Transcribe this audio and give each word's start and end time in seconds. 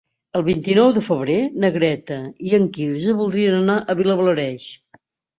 El 0.37 0.43
vint-i-nou 0.45 0.87
de 0.93 1.01
febrer 1.07 1.35
na 1.65 1.69
Greta 1.75 2.17
i 2.51 2.55
en 2.59 2.65
Quirze 2.77 3.13
voldrien 3.19 3.59
anar 3.59 3.75
a 3.79 3.97
Vilablareix. 4.01 4.65